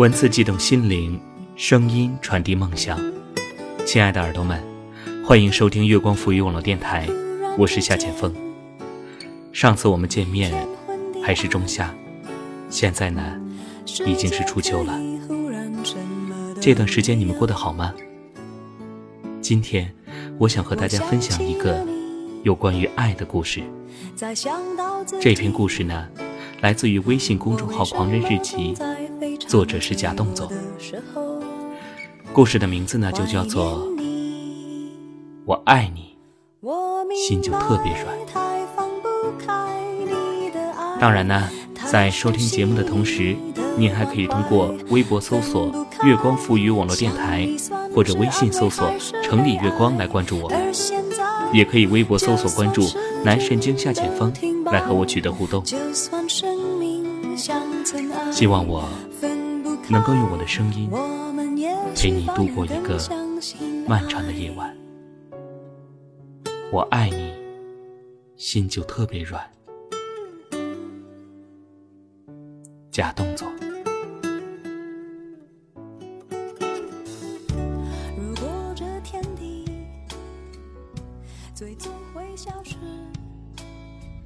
[0.00, 1.20] 文字悸动心灵，
[1.56, 2.98] 声音传递梦想。
[3.84, 4.58] 亲爱的耳朵们，
[5.22, 7.06] 欢迎收听月光浮语网络电台，
[7.58, 8.34] 我是夏浅风。
[9.52, 10.50] 上次我们见面
[11.22, 11.94] 还是仲夏，
[12.70, 13.38] 现在呢，
[14.06, 14.98] 已经是初秋了。
[16.62, 17.92] 这段时间你们过得好吗？
[19.42, 19.94] 今天，
[20.38, 21.86] 我想和大家分享一个
[22.42, 23.60] 有关于爱的故事。
[25.20, 26.08] 这篇故事呢，
[26.62, 28.74] 来自于微信公众号“狂人日记”，
[29.50, 30.48] 作者是假动作。
[32.32, 33.84] 故事的名字呢，就叫做
[35.44, 36.16] 《我爱你》，
[37.26, 38.16] 心就特别软。
[41.00, 41.50] 当然呢，
[41.90, 43.34] 在收听节目的同时，
[43.76, 47.48] 您还可以通过微博搜索“月光赋予网络电台”，
[47.92, 48.88] 或者微信搜索
[49.24, 50.72] “城里月光”来关注我们。
[51.52, 52.88] 也可以微博搜索关注
[53.26, 54.32] “男神经夏浅风”
[54.70, 55.60] 来和我取得互动。
[58.30, 58.88] 希望我
[59.90, 60.88] 能够用我的声音
[61.96, 62.96] 陪你度过一个
[63.88, 64.72] 漫长的夜晚。
[66.70, 67.34] 我爱你，
[68.36, 69.44] 心就特别软。
[72.92, 73.50] 假动作。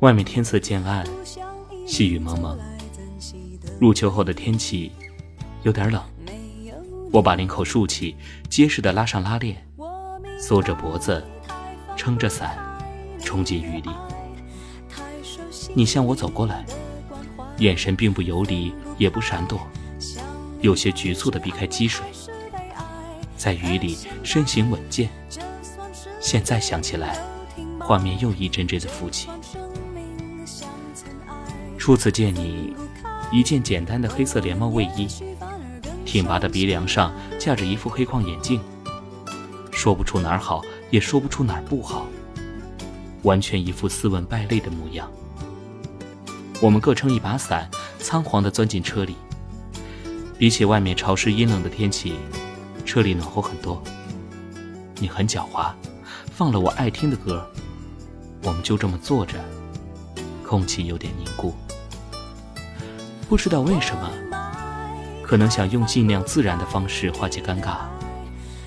[0.00, 1.06] 外面天色渐暗，
[1.86, 2.58] 细雨蒙蒙。
[3.80, 4.92] 入秋后的天气
[5.64, 6.02] 有点冷，
[7.10, 8.14] 我把领口竖起，
[8.50, 9.66] 结实的拉上拉链，
[10.38, 11.24] 缩着脖子，
[11.96, 12.54] 撑着伞，
[13.18, 13.90] 冲进雨里。
[15.74, 16.66] 你向我走过来，
[17.60, 19.58] 眼神并不游离，也不闪躲，
[20.60, 22.04] 有些局促的避开积水，
[23.38, 25.08] 在雨里身形稳健。
[26.20, 27.18] 现在想起来，
[27.80, 29.30] 画面又一阵阵的浮起。
[31.78, 32.76] 初次见你，
[33.32, 35.08] 一件简单的黑色连帽卫衣，
[36.14, 38.60] 挺拔的鼻梁上架着一副黑框眼镜，
[39.72, 42.06] 说不出哪儿好，也说不出哪儿不好，
[43.24, 45.10] 完全一副斯文败类的模样。
[46.60, 49.16] 我们各撑一把伞，仓皇地钻进车里。
[50.38, 52.14] 比起外面潮湿阴冷的天气，
[52.86, 53.82] 车里暖和很多。
[55.00, 55.72] 你很狡猾。
[56.30, 57.44] 放了我爱听的歌，
[58.44, 59.34] 我们就这么坐着，
[60.46, 61.52] 空气有点凝固。
[63.28, 64.08] 不知道为什么，
[65.34, 67.78] 可能想用尽量自然的方式化解尴尬，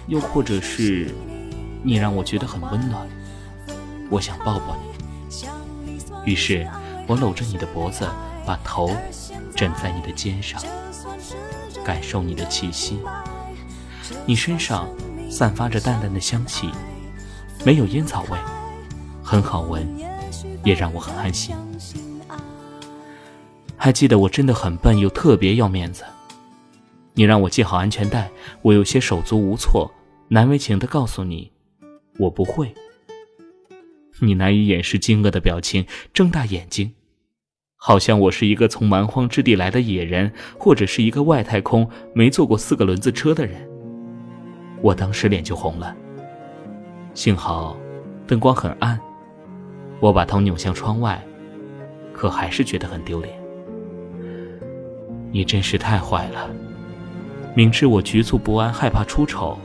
[0.08, 1.16] 又或者是
[1.82, 3.08] 你让我觉得很温暖，
[4.10, 6.30] 我想抱抱你。
[6.30, 6.68] 于是，
[7.08, 8.06] 我搂着你的脖子，
[8.46, 8.92] 把头
[9.56, 10.62] 枕在你的肩上，
[11.86, 13.00] 感受你的气息。
[14.26, 14.90] 你身上
[15.32, 16.70] 散发着淡淡的香气。
[17.64, 18.38] 没有烟草味，
[19.24, 19.88] 很好闻，
[20.66, 21.56] 也让我很安心。
[23.78, 26.04] 还记得我真的很笨，又特别要面子。
[27.18, 28.30] 你让我系好安全带，
[28.62, 29.92] 我有些手足无措，
[30.28, 31.52] 难为情的告诉你，
[32.20, 32.72] 我不会。
[34.20, 35.84] 你难以掩饰惊愕的表情，
[36.14, 36.94] 睁大眼睛，
[37.76, 43.68] 好像我是一个从蛮荒之地来的野人，或者是一个外太空没坐过四个轮子车的人。
[44.84, 45.98] 我当时脸就红了。
[47.16, 47.76] 幸好，
[48.28, 49.00] 灯光很暗，
[50.00, 51.20] 我把头扭向窗外，
[52.14, 53.34] 可还是觉得很丢脸。
[55.32, 56.48] 你真是太坏了，
[57.58, 59.58] 明知我局促不安、害怕出丑，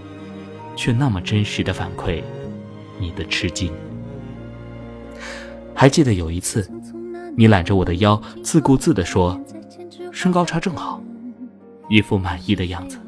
[0.75, 2.23] 却那么真实的反馈
[2.99, 3.71] 你的吃惊。
[5.75, 6.67] 还记得有一次，
[7.37, 9.39] 你揽着我的腰，自顾自地说
[10.11, 11.03] ：“身高差正好”，
[11.91, 12.99] 一副满意的样子。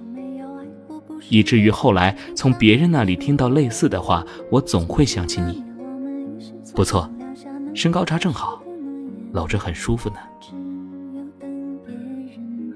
[1.30, 5.64] 以至于后来从别人那里听到类似的话，我总会想起你。
[6.74, 7.10] 不错，
[7.72, 8.62] 身高差正好，
[9.32, 10.16] 搂着很舒服呢。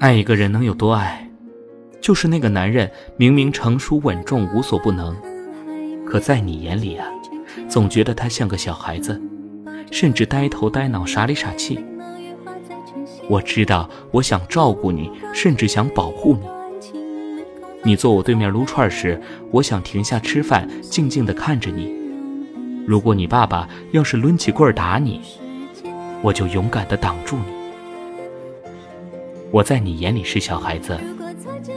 [0.00, 1.27] 爱一个人能有多爱？
[2.00, 5.16] 就是那个男人明明成熟稳重无所不能，
[6.06, 7.06] 可在你眼里啊，
[7.68, 9.20] 总觉得他像个小孩子，
[9.90, 11.84] 甚至呆头呆脑傻里傻气。
[13.28, 16.46] 我知道，我想照顾你，甚至想保护你。
[17.84, 21.94] 你坐我对面撸串时，我想停下吃饭，静静地看着你。
[22.86, 25.20] 如果你爸爸要是抡起棍打你，
[26.22, 28.72] 我就勇敢地挡住你。
[29.50, 30.98] 我在你眼里是小孩子，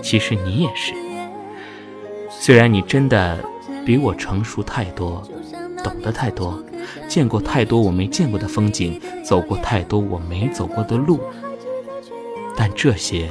[0.02, 0.94] 其实你也是。
[2.30, 3.44] 虽然你真的
[3.86, 5.22] 比我成熟太多，
[5.84, 6.64] 懂得太多，
[7.08, 11.20] 见过太多我没见过的风景，走过太多我没走过的路，
[12.56, 13.30] 但这些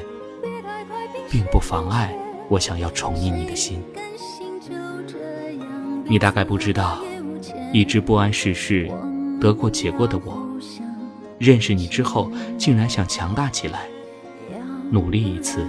[1.30, 2.14] 并不妨碍。
[2.48, 3.80] 我想要宠溺你的心，
[6.04, 6.98] 你大概不知道，
[7.72, 8.90] 一直不谙世事、
[9.40, 10.36] 得过且过的我，
[11.38, 12.28] 认识你之后，
[12.58, 13.86] 竟然想强大起来，
[14.90, 15.64] 努力一次，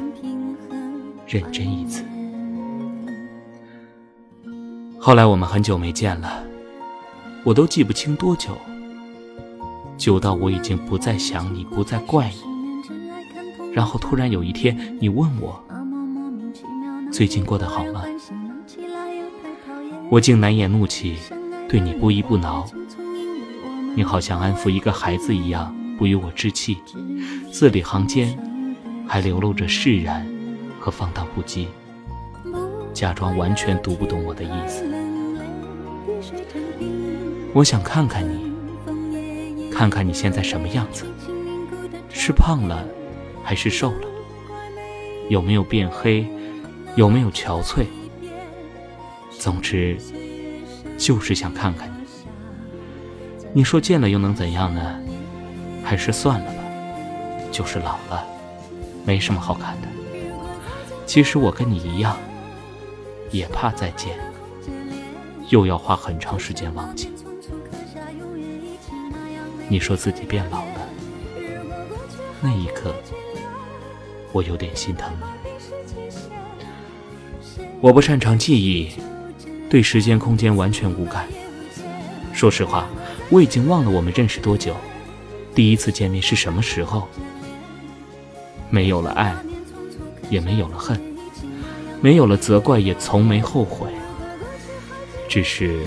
[1.32, 2.04] 认真一次。
[5.00, 6.44] 后来我们很久没见了，
[7.46, 8.50] 我都记不清多久，
[9.98, 13.72] 久到我已经不再想你，不再怪你。
[13.72, 15.64] 然后突然有一天，你问我
[17.14, 18.04] 最近过得好吗？
[20.10, 21.16] 我竟难掩怒气，
[21.70, 22.68] 对你不依不挠。
[23.96, 26.80] 你好像安抚一个孩子一样，不与我置气，
[27.54, 28.38] 字里行间
[29.08, 30.28] 还流露着释然
[30.82, 31.68] 和放荡不羁。
[32.92, 34.84] 假装完全读不懂我的意思。
[37.54, 41.06] 我想看看你，看看你现在什么样子，
[42.10, 42.84] 是胖了，
[43.44, 44.08] 还是瘦了？
[45.30, 46.28] 有没有变黑？
[46.96, 47.86] 有没有憔悴？
[49.40, 49.98] 总之，
[50.98, 51.94] 就是想看看你。
[53.54, 55.00] 你说见了又能怎样呢？
[55.84, 56.64] 还是算了吧，
[57.52, 58.26] 就是老了，
[59.06, 59.88] 没什么好看的。
[61.12, 62.18] 其实我跟你一样。
[63.32, 64.18] 也怕再见，
[65.50, 67.10] 又要花很长时间忘记。
[69.68, 70.88] 你说自己变老了，
[72.40, 72.96] 那一刻，
[74.32, 75.26] 我有点心疼你。
[77.82, 78.94] 我不擅长记忆，
[79.70, 81.28] 对时间空间完全无感。
[82.32, 82.88] 说实话，
[83.30, 84.78] 我已经忘了我们认识多久，
[85.54, 87.06] 第一次见面是什么时候。
[88.70, 89.36] 没有了爱，
[90.32, 91.00] 也没有了恨。
[92.02, 93.88] 没有了责怪，也从没后悔。
[95.30, 95.86] 只是，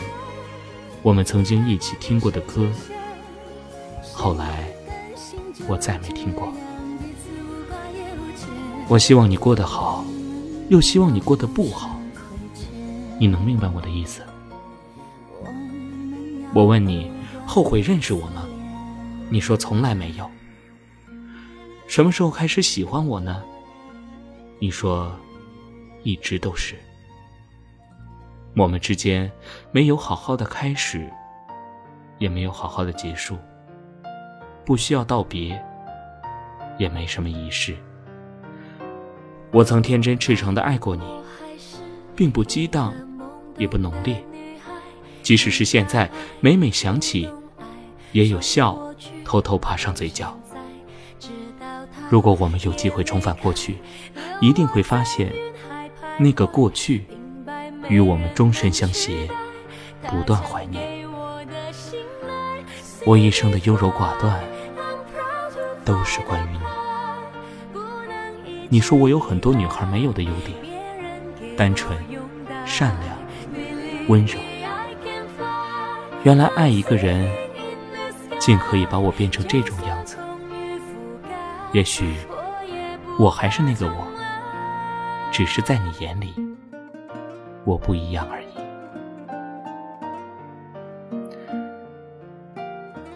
[1.03, 2.69] 我们曾经一起听过的歌，
[4.13, 4.73] 后来
[5.67, 6.53] 我再没听过。
[8.87, 10.05] 我希望你过得好，
[10.69, 11.99] 又希望你过得不好。
[13.19, 14.23] 你能明白我的意思？
[16.55, 17.11] 我问你，
[17.45, 18.47] 后悔认识我吗？
[19.31, 20.31] 你说从来没有。
[21.89, 23.43] 什么时候开始喜欢我呢？
[24.59, 25.15] 你说。
[26.07, 26.75] 一直都是，
[28.55, 29.33] 我们之间
[29.73, 31.11] 没有好好的开始，
[32.19, 33.39] 也没有好好的结束，
[34.67, 35.59] 不需要道别，
[36.79, 37.75] 也没什么仪式。
[39.51, 41.03] 我曾天真赤诚的爱过你，
[42.15, 42.93] 并不激荡，
[43.57, 44.23] 也不浓烈。
[45.23, 46.11] 即使是现在，
[46.41, 47.33] 每每想起，
[48.13, 48.79] 也有笑
[49.25, 50.39] 偷偷爬上嘴角。
[52.15, 53.77] 如果我们有机会重返过去，
[54.41, 55.33] 一定会发现。
[56.17, 57.05] 那个过去，
[57.89, 59.29] 与我们终身相携，
[60.07, 61.05] 不断怀念。
[63.05, 64.41] 我一生的优柔寡断，
[65.85, 67.81] 都是关于你。
[68.69, 70.57] 你说我有很多女孩没有的优点：
[71.57, 71.99] 单纯、
[72.65, 73.19] 善良、
[74.07, 74.39] 温柔。
[76.23, 77.29] 原来爱一个人，
[78.39, 79.94] 竟可以把我变成这种样。
[81.75, 82.15] 也许，
[83.19, 84.07] 我还是那个我。
[85.33, 86.33] 只是在你眼里，
[87.65, 88.47] 我不一样而已。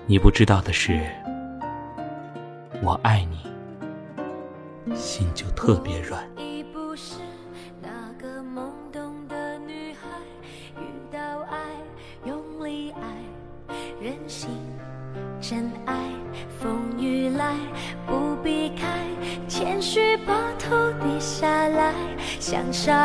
[0.06, 1.08] 你不知道的是，
[2.82, 6.27] 我爱你，心就特别软。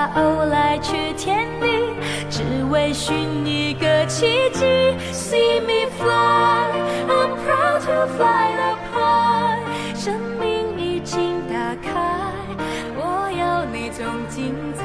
[0.03, 1.67] 像沙鸥来去天地，
[2.29, 4.65] 只为寻一个奇迹。
[5.13, 6.67] See me fly,
[7.07, 9.95] I'm proud to fly the high。
[9.95, 12.33] 生命已经打开，
[12.97, 14.83] 我要那种精彩。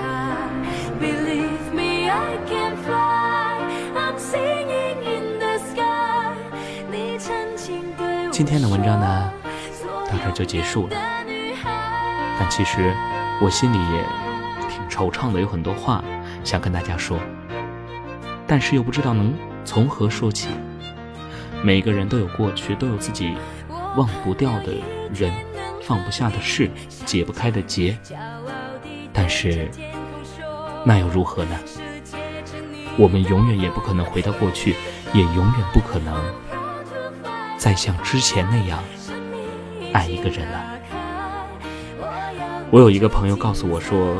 [1.01, 3.59] Believe me, I can fly,
[3.97, 6.37] I'm singing in the sky。
[6.93, 9.33] 你曾经对我今天的文章呢，
[10.09, 10.97] 到这就结束了。
[12.39, 12.95] 但其实
[13.43, 14.28] 我心里也
[14.99, 16.03] 惆怅的，有很多话
[16.43, 17.21] 想跟大家说，
[18.49, 19.33] 但是又不知道能
[19.65, 20.49] 从何说起。
[21.63, 23.33] 每个人都有过去，都有自己
[23.97, 24.73] 忘不掉的
[25.15, 25.33] 人，
[25.85, 26.69] 放不下的事，
[27.07, 27.97] 解不开的结。
[29.13, 29.69] 但是
[30.85, 31.57] 那又如何呢？
[32.97, 34.75] 我们永远也不可能回到过去，
[35.13, 36.35] 也永远不可能
[37.57, 38.83] 再像之前那样
[39.93, 40.79] 爱一个人了。
[42.71, 44.17] 我有一个朋友告诉我说：“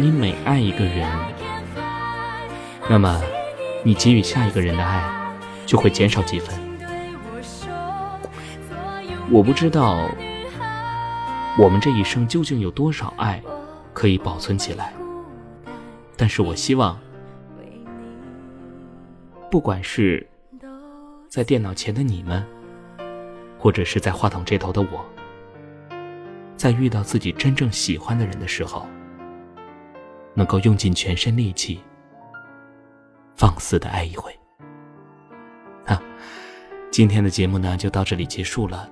[0.00, 1.10] 你每爱一个人，
[2.88, 3.20] 那么
[3.84, 5.02] 你给予下一个人的爱
[5.66, 6.56] 就会减少几分。”
[9.28, 10.08] 我不知道
[11.58, 13.42] 我们这一生究竟有多少爱
[13.92, 14.94] 可以保存起来，
[16.16, 16.96] 但是我希望，
[19.50, 20.24] 不管是
[21.28, 22.46] 在电脑前的你们，
[23.58, 25.04] 或者是在话筒这头的我。
[26.56, 28.86] 在遇到自己真正喜欢的人的时候，
[30.38, 31.80] 能够用尽全身力气，
[33.34, 34.32] 放肆的爱一回。
[35.84, 36.00] 啊，
[36.92, 38.88] 今天的节目呢就到这里结束了。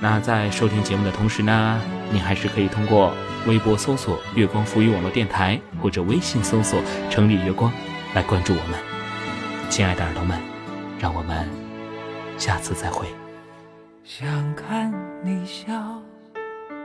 [0.00, 1.78] 那在收听节目的同时呢，
[2.10, 3.12] 你还是可以通过
[3.46, 6.80] 微博搜索“月光浮语网络电台”或者微信搜索
[7.12, 7.70] “城里月光”
[8.16, 8.80] 来关注我们。
[9.68, 10.40] 亲爱的耳朵们，
[10.98, 11.46] 让我们
[12.38, 13.06] 下次再会。
[14.02, 14.90] 想看
[15.22, 16.02] 你笑，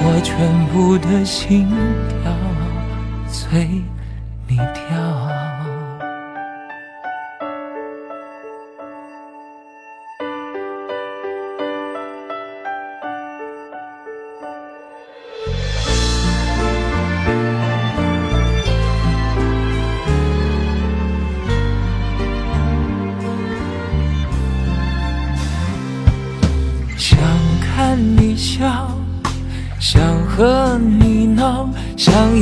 [0.00, 1.68] 我全部的心
[2.08, 2.32] 跳
[3.28, 3.82] 随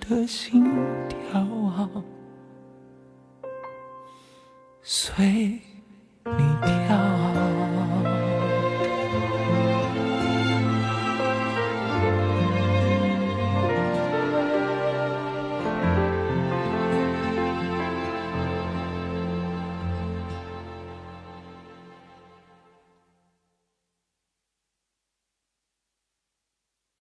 [0.00, 0.64] 的心
[1.08, 1.88] 跳啊，
[4.82, 5.60] 随
[6.24, 7.09] 你跳。